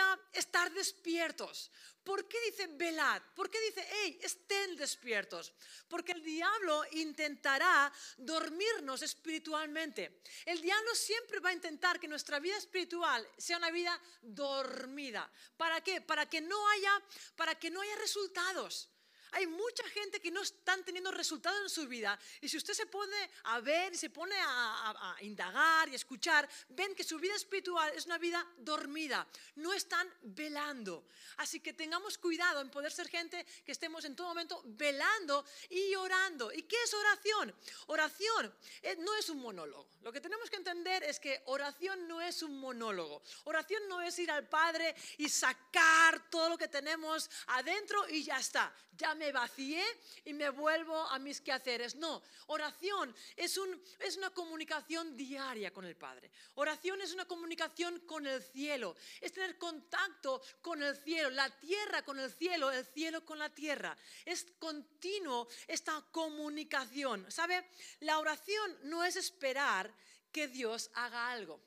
significa 0.00 0.18
estar 0.32 0.72
despiertos. 0.72 1.70
¿Por 2.02 2.26
qué 2.26 2.38
dice 2.46 2.66
velad? 2.66 3.22
¿Por 3.34 3.50
qué 3.50 3.60
dice, 3.60 3.86
hey, 3.88 4.18
estén 4.22 4.76
despiertos? 4.76 5.52
Porque 5.88 6.12
el 6.12 6.22
diablo 6.22 6.82
intentará 6.92 7.92
dormirnos 8.16 9.02
espiritualmente. 9.02 10.22
El 10.46 10.60
diablo 10.60 10.94
siempre 10.94 11.40
va 11.40 11.50
a 11.50 11.54
intentar 11.54 12.00
que 12.00 12.08
nuestra 12.08 12.40
vida 12.40 12.56
espiritual 12.56 13.26
sea 13.36 13.58
una 13.58 13.70
vida 13.70 14.00
dormida. 14.22 15.30
¿Para 15.56 15.82
qué? 15.82 16.00
Para 16.00 16.26
que 16.26 16.40
no 16.40 16.68
haya, 16.70 17.02
para 17.36 17.54
que 17.56 17.70
no 17.70 17.80
haya 17.82 17.96
resultados. 17.96 18.88
Hay 19.32 19.46
mucha 19.46 19.86
gente 19.88 20.20
que 20.20 20.30
no 20.30 20.42
están 20.42 20.84
teniendo 20.84 21.10
resultados 21.10 21.60
en 21.62 21.70
su 21.70 21.86
vida. 21.86 22.18
Y 22.40 22.48
si 22.48 22.56
usted 22.56 22.74
se 22.74 22.86
pone 22.86 23.30
a 23.44 23.60
ver 23.60 23.92
y 23.92 23.96
se 23.96 24.10
pone 24.10 24.34
a, 24.38 25.16
indagar 25.20 25.88
y 25.88 25.94
escuchar, 25.94 26.48
ven 26.70 26.94
que 26.94 27.04
su 27.04 27.18
vida 27.18 27.34
espiritual 27.34 27.92
es 27.94 28.06
una 28.06 28.18
vida 28.18 28.46
dormida. 28.58 29.26
No 29.56 29.72
están 29.72 30.08
velando. 30.22 31.06
Así 31.36 31.60
que 31.60 31.72
tengamos 31.72 32.18
cuidado 32.18 32.60
en 32.60 32.70
poder 32.70 32.92
ser 32.92 33.08
gente 33.08 33.44
que 33.64 33.72
estemos 33.72 34.04
en 34.04 34.16
todo 34.16 34.28
momento 34.28 34.62
velando 34.64 35.44
y 35.68 35.94
orando. 35.94 36.52
¿Y 36.52 36.62
qué 36.62 36.76
es 36.82 36.94
oración? 36.94 37.54
Oración 37.86 38.54
eh, 38.82 38.96
no 38.98 39.14
es 39.16 39.28
un 39.28 39.40
monólogo. 39.40 39.88
Lo 40.02 40.12
que 40.12 40.20
tenemos 40.20 40.48
que 40.50 40.56
entender 40.56 41.02
es 41.02 41.20
que 41.20 41.42
oración 41.46 42.08
no 42.08 42.20
es 42.20 42.42
un 42.42 42.58
monólogo. 42.58 43.22
Oración 43.44 43.82
no 43.88 44.00
es 44.00 44.18
ir 44.18 44.30
al 44.30 44.48
Padre 44.48 44.94
y 45.18 45.28
sacar 45.28 46.30
todo 46.30 46.48
lo 46.48 46.58
que 46.58 46.68
tenemos 46.68 47.30
adentro 47.48 48.08
y 48.08 48.22
ya 48.22 48.38
está. 48.38 48.74
Me 49.20 49.32
vacié 49.32 49.84
y 50.24 50.32
me 50.32 50.48
vuelvo 50.48 50.96
a 50.96 51.18
mis 51.18 51.42
quehaceres. 51.42 51.94
No, 51.96 52.22
oración 52.46 53.14
es, 53.36 53.58
un, 53.58 53.70
es 53.98 54.16
una 54.16 54.30
comunicación 54.30 55.14
diaria 55.14 55.70
con 55.72 55.84
el 55.84 55.94
Padre. 55.94 56.30
Oración 56.54 57.02
es 57.02 57.12
una 57.12 57.26
comunicación 57.26 58.00
con 58.06 58.26
el 58.26 58.42
cielo, 58.42 58.96
es 59.20 59.32
tener 59.32 59.58
contacto 59.58 60.40
con 60.62 60.82
el 60.82 60.96
cielo, 60.96 61.28
la 61.28 61.50
tierra 61.50 62.02
con 62.02 62.18
el 62.18 62.32
cielo, 62.32 62.70
el 62.70 62.86
cielo 62.86 63.22
con 63.26 63.38
la 63.38 63.50
tierra. 63.50 63.94
Es 64.24 64.46
continuo 64.58 65.46
esta 65.68 66.02
comunicación. 66.10 67.30
¿Sabe? 67.30 67.68
La 68.00 68.18
oración 68.18 68.78
no 68.84 69.04
es 69.04 69.16
esperar 69.16 69.92
que 70.32 70.48
Dios 70.48 70.90
haga 70.94 71.30
algo. 71.30 71.60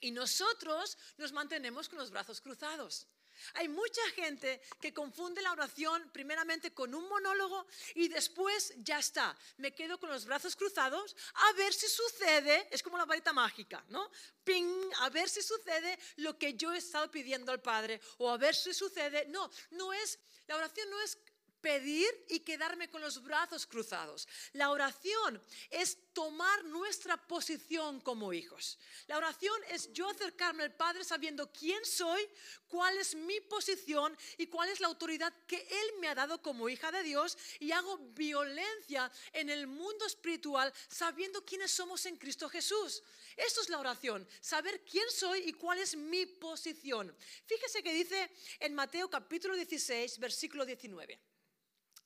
Y 0.00 0.10
nosotros 0.10 0.98
nos 1.16 1.32
mantenemos 1.32 1.88
con 1.88 1.98
los 1.98 2.10
brazos 2.10 2.42
cruzados. 2.42 3.06
Hay 3.54 3.68
mucha 3.68 4.02
gente 4.14 4.60
que 4.80 4.92
confunde 4.92 5.42
la 5.42 5.52
oración 5.52 6.10
primeramente 6.12 6.72
con 6.72 6.94
un 6.94 7.08
monólogo 7.08 7.66
y 7.94 8.08
después 8.08 8.74
ya 8.78 8.98
está. 8.98 9.36
Me 9.58 9.74
quedo 9.74 9.98
con 9.98 10.10
los 10.10 10.24
brazos 10.24 10.56
cruzados 10.56 11.16
a 11.34 11.52
ver 11.52 11.72
si 11.72 11.88
sucede, 11.88 12.68
es 12.70 12.82
como 12.82 12.98
la 12.98 13.04
varita 13.04 13.32
mágica, 13.32 13.84
¿no? 13.88 14.10
Ping, 14.44 14.90
a 15.00 15.10
ver 15.10 15.28
si 15.28 15.42
sucede 15.42 15.98
lo 16.16 16.38
que 16.38 16.54
yo 16.54 16.72
he 16.72 16.78
estado 16.78 17.10
pidiendo 17.10 17.52
al 17.52 17.60
Padre 17.60 18.00
o 18.18 18.30
a 18.30 18.36
ver 18.36 18.54
si 18.54 18.72
sucede. 18.72 19.26
No, 19.28 19.50
no 19.70 19.92
es, 19.92 20.18
la 20.46 20.56
oración 20.56 20.88
no 20.90 21.00
es 21.02 21.18
pedir 21.60 22.08
y 22.28 22.40
quedarme 22.40 22.88
con 22.88 23.00
los 23.00 23.22
brazos 23.22 23.66
cruzados. 23.66 24.28
La 24.52 24.70
oración 24.70 25.40
es 25.70 25.98
tomar 26.12 26.64
nuestra 26.64 27.16
posición 27.16 28.00
como 28.00 28.32
hijos. 28.32 28.78
La 29.06 29.16
oración 29.16 29.56
es 29.70 29.92
yo 29.92 30.08
acercarme 30.08 30.64
al 30.64 30.74
Padre 30.74 31.04
sabiendo 31.04 31.52
quién 31.52 31.84
soy, 31.84 32.28
cuál 32.66 32.96
es 32.98 33.14
mi 33.14 33.40
posición 33.40 34.16
y 34.36 34.46
cuál 34.46 34.68
es 34.68 34.80
la 34.80 34.88
autoridad 34.88 35.32
que 35.46 35.56
Él 35.56 36.00
me 36.00 36.08
ha 36.08 36.14
dado 36.14 36.42
como 36.42 36.68
hija 36.68 36.90
de 36.90 37.02
Dios 37.02 37.38
y 37.60 37.72
hago 37.72 37.98
violencia 38.14 39.10
en 39.32 39.50
el 39.50 39.66
mundo 39.66 40.06
espiritual 40.06 40.72
sabiendo 40.88 41.44
quiénes 41.44 41.70
somos 41.70 42.04
en 42.06 42.16
Cristo 42.16 42.48
Jesús. 42.48 43.02
Esto 43.36 43.60
es 43.60 43.68
la 43.68 43.78
oración, 43.78 44.26
saber 44.40 44.84
quién 44.84 45.08
soy 45.10 45.40
y 45.46 45.52
cuál 45.52 45.78
es 45.78 45.96
mi 45.96 46.26
posición. 46.26 47.14
Fíjese 47.46 47.82
que 47.82 47.92
dice 47.92 48.30
en 48.58 48.74
Mateo 48.74 49.08
capítulo 49.08 49.54
16, 49.54 50.18
versículo 50.18 50.66
19. 50.66 51.37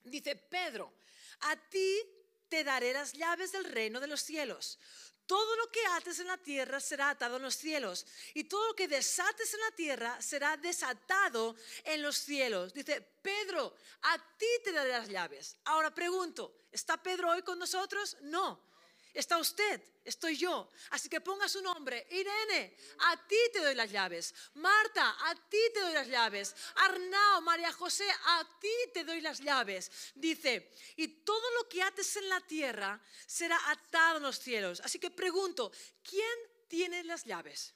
Dice 0.04 0.36
Pedro, 0.36 0.92
a 1.40 1.56
ti 1.56 2.00
te 2.48 2.64
daré 2.64 2.92
las 2.92 3.12
llaves 3.12 3.52
del 3.52 3.64
reino 3.64 4.00
de 4.00 4.06
los 4.06 4.22
cielos. 4.22 4.78
Todo 5.26 5.56
lo 5.56 5.70
que 5.70 5.84
ates 5.86 6.18
en 6.18 6.26
la 6.26 6.36
tierra 6.36 6.80
será 6.80 7.10
atado 7.10 7.36
en 7.36 7.42
los 7.42 7.54
cielos 7.54 8.06
y 8.34 8.44
todo 8.44 8.66
lo 8.66 8.74
que 8.74 8.88
desates 8.88 9.54
en 9.54 9.60
la 9.60 9.70
tierra 9.70 10.20
será 10.20 10.56
desatado 10.56 11.56
en 11.84 12.02
los 12.02 12.16
cielos. 12.16 12.74
Dice, 12.74 13.00
Pedro, 13.00 13.74
a 14.02 14.18
ti 14.36 14.46
te 14.64 14.72
daré 14.72 14.90
las 14.90 15.08
llaves. 15.08 15.56
Ahora 15.64 15.94
pregunto, 15.94 16.54
¿está 16.70 17.02
Pedro 17.02 17.30
hoy 17.30 17.42
con 17.42 17.58
nosotros? 17.58 18.16
No. 18.22 18.71
Está 19.14 19.36
usted, 19.36 19.82
estoy 20.04 20.36
yo. 20.38 20.70
Así 20.90 21.08
que 21.08 21.20
ponga 21.20 21.46
su 21.46 21.60
nombre. 21.60 22.06
Irene, 22.10 22.74
a 23.00 23.26
ti 23.26 23.36
te 23.52 23.60
doy 23.60 23.74
las 23.74 23.90
llaves. 23.90 24.34
Marta, 24.54 25.16
a 25.28 25.34
ti 25.34 25.58
te 25.74 25.80
doy 25.80 25.92
las 25.92 26.08
llaves. 26.08 26.54
Arnao, 26.76 27.42
María 27.42 27.72
José, 27.72 28.08
a 28.10 28.58
ti 28.58 28.72
te 28.94 29.04
doy 29.04 29.20
las 29.20 29.40
llaves. 29.40 29.90
Dice, 30.14 30.72
y 30.96 31.08
todo 31.08 31.42
lo 31.56 31.68
que 31.68 31.82
ates 31.82 32.16
en 32.16 32.28
la 32.30 32.40
tierra 32.40 32.98
será 33.26 33.58
atado 33.70 34.16
en 34.16 34.22
los 34.22 34.38
cielos. 34.38 34.80
Así 34.80 34.98
que 34.98 35.10
pregunto, 35.10 35.70
¿quién 36.02 36.38
tiene 36.66 37.04
las 37.04 37.24
llaves? 37.24 37.74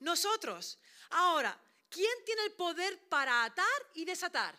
Nosotros. 0.00 0.78
Ahora, 1.10 1.58
¿quién 1.88 2.12
tiene 2.26 2.42
el 2.44 2.52
poder 2.52 3.08
para 3.08 3.44
atar 3.44 3.90
y 3.94 4.04
desatar? 4.04 4.54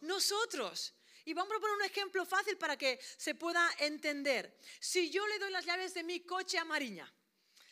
Nosotros. 0.00 0.94
Y 1.26 1.34
vamos 1.34 1.56
a 1.56 1.60
poner 1.60 1.76
un 1.76 1.84
ejemplo 1.84 2.24
fácil 2.24 2.56
para 2.56 2.78
que 2.78 3.00
se 3.16 3.34
pueda 3.34 3.68
entender. 3.80 4.56
Si 4.78 5.10
yo 5.10 5.26
le 5.26 5.40
doy 5.40 5.50
las 5.50 5.66
llaves 5.66 5.92
de 5.92 6.04
mi 6.04 6.20
coche 6.20 6.56
a 6.56 6.64
Mariña, 6.64 7.12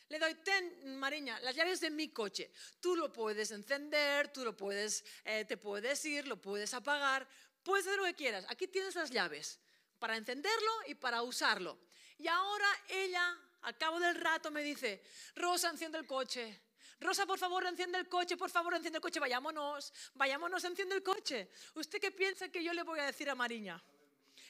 le 0.08 0.18
doy, 0.18 0.34
ten, 0.34 0.96
Mariña, 0.96 1.38
las 1.38 1.54
llaves 1.54 1.80
de 1.80 1.88
mi 1.90 2.08
coche. 2.08 2.50
Tú 2.80 2.96
lo 2.96 3.12
puedes 3.12 3.52
encender, 3.52 4.32
tú 4.32 4.44
lo 4.44 4.56
puedes, 4.56 5.04
eh, 5.24 5.44
te 5.44 5.56
puedes 5.56 6.04
ir, 6.04 6.26
lo 6.26 6.36
puedes 6.42 6.74
apagar, 6.74 7.28
puedes 7.62 7.86
hacer 7.86 7.98
lo 7.98 8.04
que 8.06 8.14
quieras. 8.14 8.44
Aquí 8.48 8.66
tienes 8.66 8.96
las 8.96 9.10
llaves 9.10 9.60
para 10.00 10.16
encenderlo 10.16 10.72
y 10.88 10.96
para 10.96 11.22
usarlo. 11.22 11.78
Y 12.18 12.26
ahora 12.26 12.66
ella, 12.88 13.38
al 13.62 13.78
cabo 13.78 14.00
del 14.00 14.16
rato, 14.16 14.50
me 14.50 14.64
dice, 14.64 15.00
Rosa, 15.36 15.70
enciende 15.70 15.98
el 15.98 16.06
coche. 16.06 16.60
Rosa, 17.00 17.26
por 17.26 17.38
favor, 17.38 17.66
enciende 17.66 17.98
el 17.98 18.08
coche, 18.08 18.36
por 18.36 18.50
favor, 18.50 18.74
enciende 18.74 18.98
el 18.98 19.02
coche, 19.02 19.20
vayámonos, 19.20 19.92
vayámonos, 20.14 20.64
enciende 20.64 20.94
el 20.94 21.02
coche. 21.02 21.48
¿Usted 21.74 22.00
qué 22.00 22.10
piensa 22.10 22.48
que 22.48 22.62
yo 22.62 22.72
le 22.72 22.82
voy 22.82 23.00
a 23.00 23.06
decir 23.06 23.28
a 23.28 23.34
Mariña? 23.34 23.82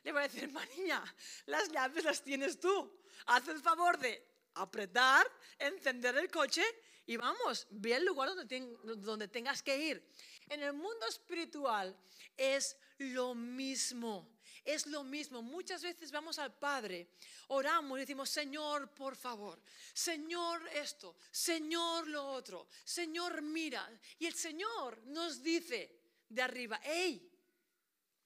Le 0.03 0.13
voy 0.13 0.21
a 0.21 0.29
decir, 0.29 0.51
Mariña, 0.53 1.03
las 1.47 1.71
llaves 1.71 2.05
las 2.05 2.23
tienes 2.23 2.61
tú. 2.61 3.01
Haz 3.27 3.49
el 3.49 3.61
favor 3.61 3.99
de 3.99 4.23
apretar, 4.55 5.27
encender 5.59 6.17
el 6.19 6.31
coche 6.31 6.63
y 7.07 7.17
vamos, 7.17 7.67
ve 7.71 7.95
el 7.97 8.05
lugar 8.05 8.35
donde, 8.35 8.77
donde 8.99 9.29
tengas 9.29 9.63
que 9.63 9.77
ir. 9.77 10.09
En 10.49 10.63
el 10.63 10.73
mundo 10.73 11.07
espiritual 11.09 11.97
es 12.37 12.77
lo 12.99 13.35
mismo. 13.35 14.34
Es 14.65 14.87
lo 14.87 15.05
mismo. 15.05 15.43
Muchas 15.43 15.83
veces 15.83 16.11
vamos 16.11 16.39
al 16.39 16.55
Padre, 16.55 17.09
oramos 17.49 17.99
y 17.99 18.01
decimos, 18.01 18.31
Señor, 18.31 18.91
por 18.95 19.15
favor, 19.15 19.61
Señor 19.93 20.67
esto, 20.69 21.17
Señor 21.31 22.09
lo 22.09 22.27
otro, 22.27 22.69
Señor 22.85 23.43
mira. 23.43 23.89
Y 24.19 24.27
el 24.27 24.35
Señor 24.35 25.03
nos 25.07 25.43
dice 25.43 26.01
de 26.29 26.43
arriba, 26.43 26.81
hey, 26.83 27.31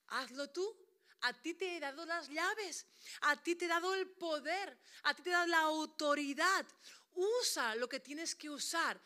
hazlo 0.08 0.48
tú. 0.50 0.76
A 1.22 1.32
ti 1.32 1.54
te 1.54 1.76
he 1.76 1.80
dado 1.80 2.06
las 2.06 2.28
llaves, 2.28 2.86
a 3.22 3.34
ti 3.42 3.56
te 3.56 3.64
he 3.64 3.68
dado 3.68 3.92
el 3.92 4.06
poder, 4.06 4.78
a 5.02 5.14
ti 5.14 5.22
te 5.24 5.30
he 5.30 5.32
dado 5.32 5.48
la 5.48 5.62
autoridad. 5.62 6.64
Usa 7.14 7.74
lo 7.74 7.88
que 7.88 7.98
tienes 7.98 8.36
que 8.36 8.48
usar 8.48 9.00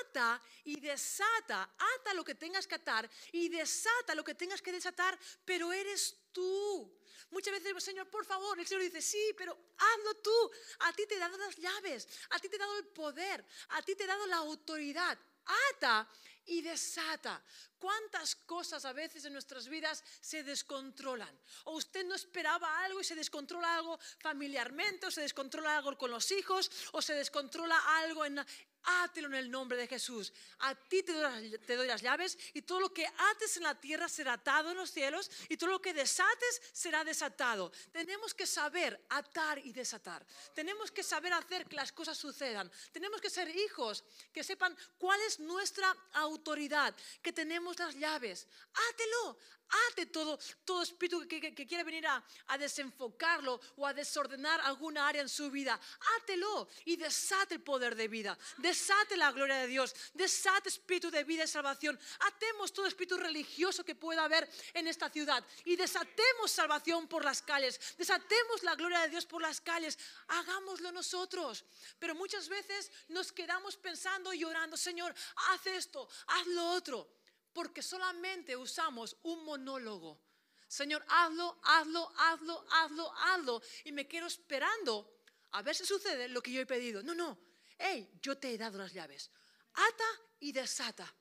ata 0.00 0.40
y 0.64 0.80
desata, 0.80 1.62
ata 1.78 2.14
lo 2.14 2.24
que 2.24 2.34
tengas 2.34 2.66
que 2.66 2.74
atar 2.74 3.08
y 3.32 3.48
desata 3.48 4.14
lo 4.14 4.24
que 4.24 4.34
tengas 4.34 4.62
que 4.62 4.72
desatar, 4.72 5.18
pero 5.44 5.72
eres 5.72 6.16
tú. 6.32 6.98
Muchas 7.30 7.52
veces 7.52 7.64
decimos, 7.64 7.84
Señor, 7.84 8.10
por 8.10 8.24
favor, 8.26 8.58
el 8.60 8.66
Señor 8.66 8.82
dice, 8.82 9.00
sí, 9.00 9.34
pero 9.38 9.56
hazlo 9.78 10.14
tú. 10.16 10.50
A 10.80 10.92
ti 10.92 11.06
te 11.06 11.14
he 11.14 11.18
dado 11.18 11.36
las 11.38 11.56
llaves, 11.56 12.06
a 12.30 12.38
ti 12.38 12.48
te 12.48 12.56
he 12.56 12.58
dado 12.58 12.76
el 12.78 12.86
poder, 12.86 13.44
a 13.70 13.82
ti 13.82 13.94
te 13.94 14.04
he 14.04 14.06
dado 14.06 14.26
la 14.26 14.36
autoridad. 14.36 15.18
Ata 15.74 16.08
y 16.46 16.62
desata. 16.62 17.42
¿Cuántas 17.78 18.36
cosas 18.36 18.84
a 18.84 18.92
veces 18.92 19.24
en 19.24 19.32
nuestras 19.32 19.68
vidas 19.68 20.04
se 20.20 20.42
descontrolan? 20.44 21.36
O 21.64 21.72
usted 21.72 22.04
no 22.06 22.14
esperaba 22.14 22.84
algo 22.84 23.00
y 23.00 23.04
se 23.04 23.16
descontrola 23.16 23.74
algo 23.74 23.98
familiarmente, 24.18 25.06
o 25.06 25.10
se 25.10 25.22
descontrola 25.22 25.78
algo 25.78 25.98
con 25.98 26.10
los 26.10 26.30
hijos, 26.30 26.70
o 26.92 27.02
se 27.02 27.14
descontrola 27.14 27.76
algo 27.98 28.24
en, 28.24 28.38
átelo 28.84 29.28
en 29.28 29.34
el 29.34 29.50
nombre 29.50 29.76
de 29.76 29.86
Jesús. 29.86 30.32
A 30.60 30.74
ti 30.74 31.02
te 31.02 31.12
doy, 31.12 31.86
las 31.86 32.02
llaves 32.02 32.38
y 32.54 32.62
todo 32.62 32.80
lo 32.80 32.92
que 32.92 33.06
ates 33.06 33.56
en 33.56 33.64
la 33.64 33.78
tierra 33.80 34.08
será 34.08 34.34
atado 34.34 34.70
en 34.70 34.76
los 34.76 34.90
cielos 34.90 35.30
y 35.48 35.56
todo 35.56 35.70
lo 35.70 35.82
que 35.82 35.94
desates 35.94 36.62
será 36.72 37.04
desatado. 37.04 37.72
Tenemos 37.92 38.34
que 38.34 38.46
saber 38.46 39.04
atar 39.08 39.58
y 39.58 39.72
desatar. 39.72 40.24
Tenemos 40.54 40.90
que 40.90 41.02
saber 41.02 41.32
hacer 41.32 41.66
que 41.66 41.76
las 41.76 41.92
cosas 41.92 42.16
sucedan. 42.16 42.70
Tenemos 42.92 43.20
que 43.20 43.30
ser 43.30 43.48
hijos 43.48 44.04
que 44.32 44.44
sepan 44.44 44.76
cuál 44.98 45.20
es 45.22 45.38
nuestra 45.40 45.90
autoridad, 46.12 46.31
que 47.22 47.32
tenemos 47.32 47.78
las 47.78 47.94
llaves. 47.96 48.46
Átelo, 48.90 49.38
ate 49.90 50.06
todo, 50.06 50.38
todo 50.64 50.82
espíritu 50.82 51.26
que, 51.26 51.54
que, 51.54 51.66
quiere 51.66 51.84
venir 51.84 52.06
a, 52.06 52.22
a, 52.48 52.58
desenfocarlo 52.58 53.60
o 53.76 53.86
a 53.86 53.94
desordenar 53.94 54.60
alguna 54.60 55.08
área 55.08 55.22
en 55.22 55.28
su 55.28 55.50
vida. 55.50 55.78
Átelo 56.18 56.68
y 56.84 56.96
desate 56.96 57.54
el 57.54 57.62
poder 57.62 57.94
de 57.94 58.08
vida, 58.08 58.38
desate 58.58 59.16
la 59.16 59.32
gloria 59.32 59.56
de 59.56 59.66
Dios, 59.66 59.94
desate 60.14 60.68
espíritu 60.68 61.10
de 61.10 61.24
vida 61.24 61.44
y 61.44 61.48
salvación. 61.48 61.98
Atemos 62.20 62.72
todo 62.72 62.86
espíritu 62.86 63.16
religioso 63.16 63.84
que 63.84 63.94
pueda 63.94 64.24
haber 64.24 64.48
en 64.74 64.86
esta 64.86 65.08
ciudad 65.10 65.44
y 65.64 65.76
desatemos 65.76 66.50
salvación 66.50 67.08
por 67.08 67.24
las 67.24 67.42
calles, 67.42 67.80
desatemos 67.96 68.62
la 68.62 68.74
gloria 68.74 69.00
de 69.00 69.08
Dios 69.08 69.26
por 69.26 69.42
las 69.42 69.60
calles. 69.60 69.98
Hagámoslo 70.28 70.92
nosotros. 70.92 71.64
Pero 71.98 72.14
muchas 72.14 72.48
veces 72.48 72.90
nos 73.08 73.32
quedamos 73.32 73.76
pensando 73.76 74.32
y 74.32 74.44
orando, 74.44 74.76
Señor, 74.76 75.14
haz 75.50 75.66
esto, 75.66 76.08
haz 76.26 76.46
lo 76.48 76.70
otro, 76.70 77.08
porque 77.52 77.82
solamente 77.82 78.56
usamos 78.56 79.16
un 79.22 79.44
monólogo. 79.44 80.20
Señor, 80.68 81.04
hazlo, 81.08 81.60
hazlo, 81.62 82.12
hazlo, 82.16 82.64
hazlo, 82.70 83.12
hazlo. 83.14 83.62
Y 83.84 83.92
me 83.92 84.08
quedo 84.08 84.26
esperando 84.26 85.18
a 85.52 85.62
ver 85.62 85.74
si 85.74 85.84
sucede 85.84 86.28
lo 86.28 86.42
que 86.42 86.52
yo 86.52 86.60
he 86.60 86.66
pedido. 86.66 87.02
No, 87.02 87.14
no. 87.14 87.38
Hey, 87.78 88.10
yo 88.22 88.38
te 88.38 88.52
he 88.52 88.58
dado 88.58 88.78
las 88.78 88.92
llaves. 88.92 89.30
Ata 89.74 90.04
y 90.40 90.52
desata. 90.52 91.12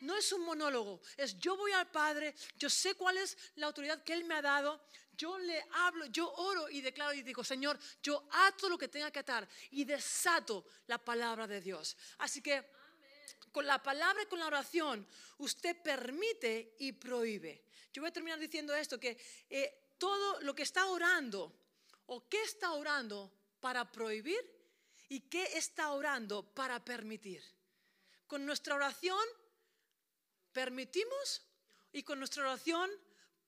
No 0.00 0.16
es 0.16 0.32
un 0.32 0.42
monólogo, 0.42 1.00
es 1.16 1.38
yo 1.38 1.56
voy 1.56 1.72
al 1.72 1.90
Padre, 1.90 2.34
yo 2.56 2.68
sé 2.68 2.94
cuál 2.94 3.16
es 3.16 3.38
la 3.54 3.66
autoridad 3.66 4.02
que 4.02 4.12
Él 4.12 4.24
me 4.24 4.34
ha 4.34 4.42
dado, 4.42 4.84
yo 5.16 5.38
le 5.38 5.64
hablo, 5.72 6.04
yo 6.06 6.30
oro 6.30 6.68
y 6.68 6.80
declaro 6.80 7.14
y 7.14 7.22
digo, 7.22 7.42
Señor, 7.42 7.78
yo 8.02 8.26
ato 8.30 8.68
lo 8.68 8.76
que 8.76 8.88
tenga 8.88 9.10
que 9.10 9.20
atar 9.20 9.48
y 9.70 9.84
desato 9.84 10.66
la 10.88 10.98
palabra 10.98 11.46
de 11.46 11.60
Dios. 11.60 11.96
Así 12.18 12.42
que 12.42 12.70
con 13.54 13.66
la 13.68 13.80
palabra 13.80 14.24
y 14.24 14.26
con 14.26 14.40
la 14.40 14.48
oración, 14.48 15.06
usted 15.38 15.80
permite 15.80 16.74
y 16.80 16.90
prohíbe. 16.90 17.62
Yo 17.92 18.02
voy 18.02 18.08
a 18.08 18.12
terminar 18.12 18.40
diciendo 18.40 18.74
esto, 18.74 18.98
que 18.98 19.16
eh, 19.48 19.94
todo 19.96 20.40
lo 20.40 20.56
que 20.56 20.64
está 20.64 20.86
orando, 20.86 21.54
o 22.06 22.28
qué 22.28 22.42
está 22.42 22.72
orando 22.72 23.32
para 23.60 23.90
prohibir 23.92 24.42
y 25.08 25.20
qué 25.20 25.56
está 25.56 25.92
orando 25.92 26.42
para 26.42 26.84
permitir. 26.84 27.42
Con 28.26 28.44
nuestra 28.44 28.74
oración 28.74 29.24
permitimos 30.52 31.42
y 31.92 32.02
con 32.02 32.18
nuestra 32.18 32.42
oración 32.42 32.90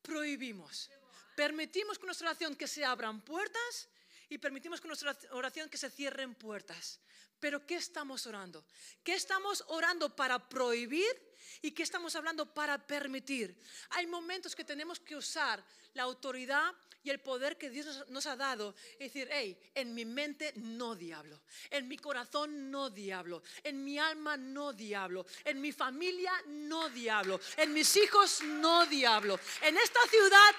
prohibimos. 0.02 0.88
Permitimos 1.34 1.98
con 1.98 2.06
nuestra 2.06 2.28
oración 2.28 2.54
que 2.54 2.68
se 2.68 2.84
abran 2.84 3.22
puertas 3.22 3.88
y 4.28 4.38
permitimos 4.38 4.80
con 4.80 4.88
nuestra 4.88 5.18
oración 5.32 5.68
que 5.68 5.78
se 5.78 5.90
cierren 5.90 6.36
puertas. 6.36 7.00
Pero 7.40 7.66
¿qué 7.66 7.76
estamos 7.76 8.26
orando? 8.26 8.64
¿Qué 9.04 9.14
estamos 9.14 9.64
orando 9.68 10.14
para 10.14 10.48
prohibir 10.48 11.14
y 11.62 11.72
qué 11.72 11.82
estamos 11.82 12.16
hablando 12.16 12.52
para 12.52 12.86
permitir? 12.86 13.60
Hay 13.90 14.06
momentos 14.06 14.54
que 14.54 14.64
tenemos 14.64 15.00
que 15.00 15.16
usar 15.16 15.62
la 15.94 16.04
autoridad 16.04 16.74
y 17.02 17.10
el 17.10 17.20
poder 17.20 17.56
que 17.56 17.70
Dios 17.70 18.04
nos 18.08 18.26
ha 18.26 18.34
dado 18.34 18.74
y 18.98 19.04
decir, 19.04 19.28
hey, 19.30 19.56
en 19.74 19.94
mi 19.94 20.04
mente 20.04 20.52
no 20.56 20.96
diablo, 20.96 21.40
en 21.70 21.86
mi 21.86 21.96
corazón 21.98 22.68
no 22.70 22.90
diablo, 22.90 23.44
en 23.62 23.84
mi 23.84 23.96
alma 23.96 24.36
no 24.36 24.72
diablo, 24.72 25.24
en 25.44 25.60
mi 25.60 25.70
familia 25.70 26.32
no 26.46 26.88
diablo, 26.88 27.38
en 27.56 27.72
mis 27.72 27.96
hijos 27.96 28.42
no 28.42 28.86
diablo, 28.86 29.38
en 29.62 29.76
esta 29.78 30.00
ciudad 30.08 30.54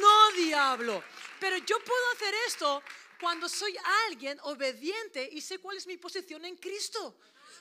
no 0.00 0.32
diablo. 0.32 1.04
Pero 1.38 1.58
yo 1.58 1.78
puedo 1.80 2.12
hacer 2.14 2.34
esto 2.46 2.82
cuando 3.24 3.48
soy 3.48 3.74
alguien 4.06 4.38
obediente 4.42 5.26
y 5.32 5.40
sé 5.40 5.58
cuál 5.58 5.78
es 5.78 5.86
mi 5.86 5.96
posición 5.96 6.44
en 6.44 6.56
Cristo. 6.56 7.16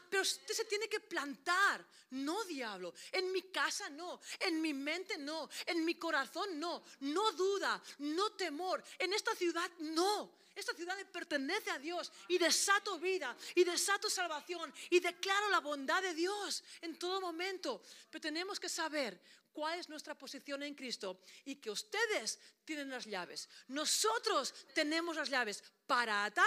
Pero 0.09 0.21
usted 0.21 0.53
se 0.53 0.65
tiene 0.65 0.89
que 0.89 0.99
plantar, 0.99 1.85
no 2.11 2.43
diablo. 2.43 2.93
En 3.13 3.31
mi 3.31 3.43
casa 3.43 3.89
no, 3.89 4.19
en 4.41 4.61
mi 4.61 4.73
mente 4.73 5.17
no, 5.17 5.49
en 5.65 5.85
mi 5.85 5.95
corazón 5.95 6.59
no, 6.59 6.83
no 6.99 7.31
duda, 7.31 7.81
no 7.99 8.33
temor. 8.33 8.83
En 8.99 9.13
esta 9.13 9.33
ciudad 9.35 9.71
no. 9.79 10.33
Esta 10.55 10.73
ciudad 10.73 10.95
pertenece 11.11 11.71
a 11.71 11.79
Dios 11.79 12.11
y 12.27 12.37
desato 12.37 12.99
vida 12.99 13.35
y 13.55 13.63
desato 13.63 14.09
salvación 14.09 14.73
y 14.89 14.99
declaro 14.99 15.49
la 15.49 15.59
bondad 15.59 16.01
de 16.01 16.13
Dios 16.13 16.63
en 16.81 16.97
todo 16.97 17.19
momento. 17.19 17.81
Pero 18.09 18.21
tenemos 18.21 18.59
que 18.59 18.69
saber 18.69 19.19
cuál 19.51 19.79
es 19.79 19.89
nuestra 19.89 20.15
posición 20.15 20.63
en 20.63 20.75
Cristo 20.75 21.21
y 21.45 21.55
que 21.55 21.71
ustedes 21.71 22.39
tienen 22.65 22.89
las 22.89 23.05
llaves. 23.05 23.49
Nosotros 23.67 24.53
tenemos 24.73 25.15
las 25.15 25.29
llaves 25.29 25.63
para 25.87 26.25
atar 26.25 26.45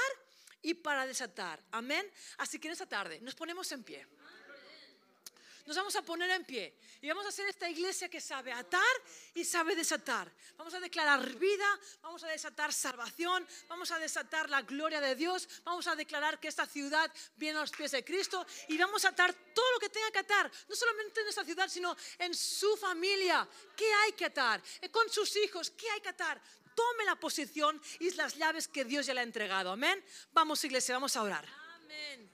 y 0.62 0.74
para 0.74 1.06
desatar. 1.06 1.62
Amén. 1.70 2.10
Así 2.38 2.58
que 2.58 2.68
en 2.68 2.72
esta 2.72 2.86
tarde 2.86 3.20
nos 3.20 3.34
ponemos 3.34 3.70
en 3.72 3.84
pie. 3.84 4.06
Nos 5.66 5.76
vamos 5.76 5.96
a 5.96 6.02
poner 6.02 6.30
en 6.30 6.44
pie 6.44 6.78
y 7.00 7.08
vamos 7.08 7.26
a 7.26 7.30
hacer 7.30 7.48
esta 7.48 7.68
iglesia 7.68 8.08
que 8.08 8.20
sabe 8.20 8.52
atar 8.52 8.82
y 9.34 9.44
sabe 9.44 9.74
desatar. 9.74 10.30
Vamos 10.56 10.72
a 10.74 10.80
declarar 10.80 11.28
vida, 11.34 11.66
vamos 12.02 12.22
a 12.22 12.28
desatar 12.28 12.72
salvación, 12.72 13.46
vamos 13.68 13.90
a 13.90 13.98
desatar 13.98 14.48
la 14.48 14.62
gloria 14.62 15.00
de 15.00 15.16
Dios, 15.16 15.48
vamos 15.64 15.88
a 15.88 15.96
declarar 15.96 16.38
que 16.38 16.46
esta 16.46 16.66
ciudad 16.66 17.12
viene 17.36 17.58
a 17.58 17.62
los 17.62 17.72
pies 17.72 17.90
de 17.90 18.04
Cristo 18.04 18.46
y 18.68 18.78
vamos 18.78 19.04
a 19.04 19.08
atar 19.08 19.34
todo 19.52 19.72
lo 19.72 19.80
que 19.80 19.88
tenga 19.88 20.10
que 20.12 20.20
atar, 20.20 20.50
no 20.68 20.76
solamente 20.76 21.20
en 21.20 21.28
esta 21.28 21.44
ciudad, 21.44 21.68
sino 21.68 21.96
en 22.18 22.32
su 22.32 22.76
familia. 22.76 23.48
¿Qué 23.76 23.92
hay 23.92 24.12
que 24.12 24.26
atar? 24.26 24.62
Eh, 24.80 24.88
con 24.90 25.10
sus 25.10 25.34
hijos, 25.36 25.70
¿qué 25.70 25.90
hay 25.90 26.00
que 26.00 26.10
atar? 26.10 26.40
tome 26.76 27.06
la 27.06 27.16
posición 27.16 27.80
y 28.00 28.10
las 28.12 28.36
llaves 28.36 28.68
que 28.68 28.84
Dios 28.84 29.06
ya 29.06 29.14
le 29.14 29.20
ha 29.20 29.22
entregado. 29.22 29.70
Amén. 29.72 30.04
Vamos, 30.32 30.62
iglesia, 30.62 30.94
vamos 30.94 31.16
a 31.16 31.22
orar. 31.22 31.48
Amén. 31.76 32.30